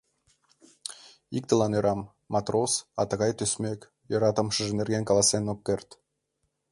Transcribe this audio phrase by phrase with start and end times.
[1.37, 2.01] —Иктылан ӧрам,
[2.33, 5.89] матрос, а тыгай тӧсмӧк, йӧратымашыж нерген каласен ок керт.